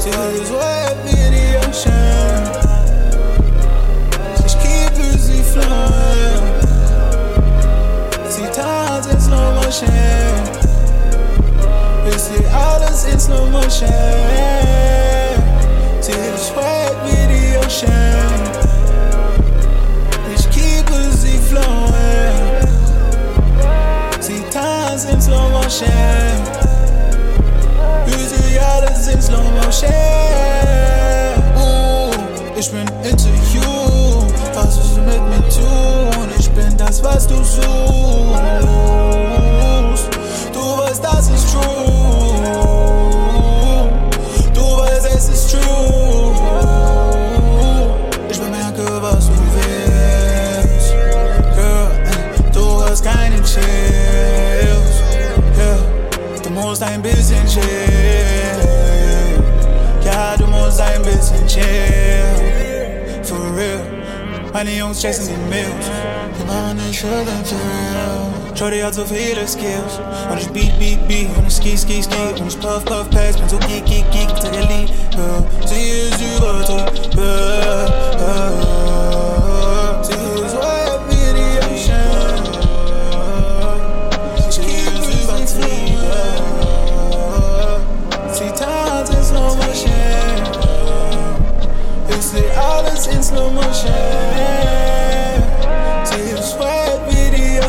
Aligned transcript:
Tears 0.00 0.50
wet 0.50 0.96
in 1.12 1.30
the 1.34 1.46
ocean. 1.68 2.40
Just 4.40 4.56
keep 4.62 4.90
busy 4.96 5.42
flowing. 5.42 6.44
See 8.30 8.48
times 8.50 9.06
in 9.08 9.20
slow 9.20 9.54
motion. 9.56 9.90
We 12.06 12.12
see 12.12 12.46
hours 12.46 13.04
in 13.12 13.20
slow 13.20 13.50
motion. 13.50 13.88
Till 16.00 16.18
it's 16.32 16.50
wet 16.56 16.96
in 17.18 17.28
the 17.34 17.42
ocean. 17.62 18.38
Just 20.30 20.46
keep 20.50 20.86
busy 20.86 21.36
flowing. 21.50 22.40
See 24.22 24.42
times 24.50 25.04
in 25.04 25.20
slow 25.20 25.50
motion. 25.50 26.79
Ich 32.60 32.70
bin 32.70 32.86
into 33.02 33.28
you. 33.54 33.62
Was 34.54 34.76
willst 34.76 34.96
du 34.96 35.00
mit 35.00 35.22
mir 35.30 35.48
tun? 35.48 36.28
Ich 36.38 36.50
bin 36.50 36.76
das, 36.76 37.02
was 37.02 37.26
du 37.26 37.36
suchst. 37.36 37.62
Du 40.52 40.60
weißt, 40.78 41.02
das 41.02 41.30
ist 41.30 41.52
true. 41.52 41.62
Du 44.52 44.60
weißt, 44.60 45.06
es 45.06 45.28
ist 45.30 45.50
true. 45.50 46.34
Ich 48.28 48.38
bemerke, 48.38 49.02
was 49.02 49.26
du 49.26 49.32
willst. 49.56 50.94
Girl, 51.56 51.88
du 52.52 52.84
hast 52.84 53.02
keine 53.02 53.36
Chills. 53.36 55.00
Yeah, 55.56 55.78
du 56.42 56.50
musst 56.50 56.82
ein 56.82 57.00
bisschen 57.00 57.46
chill. 57.46 57.62
Ja, 60.04 60.36
du 60.36 60.46
musst 60.46 60.78
ein 60.78 61.02
bisschen 61.02 61.46
chill. 61.46 62.39
For 64.60 64.66
real. 64.66 64.70
Meine 64.70 64.76
Jungs 64.76 65.00
chasen 65.00 65.26
die 65.26 66.44
machen 66.44 66.76
nicht 66.76 67.00
für 67.00 67.06
den 67.06 67.44
Thrill. 67.44 68.56
Shorty 68.56 68.80
hat 68.80 68.94
so 68.94 69.04
viele 69.04 69.46
Skills. 69.48 70.00
Und 70.30 70.38
ich 70.38 70.48
beat, 70.50 70.78
beat, 70.78 71.08
beat. 71.08 71.28
Und 71.36 71.46
ich 71.46 71.54
ski, 71.54 71.78
ski, 71.78 72.02
ski. 72.02 72.40
Und 72.40 72.46
ich 72.46 72.60
puff, 72.60 72.84
puff, 72.84 73.08
pass. 73.10 73.36
Bin 73.36 73.48
so 73.48 73.56
geek, 73.58 73.86
geek, 73.86 74.04
geek. 74.10 74.39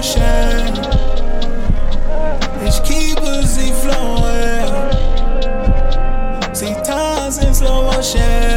ocean. 0.00 0.72
It's 2.64 2.80
keepers, 2.80 3.56
he 3.56 3.70
flowing. 3.82 4.72
See 6.54 6.74
times 6.84 7.36
in 7.44 7.52
slow 7.54 7.84
motion. 7.84 8.49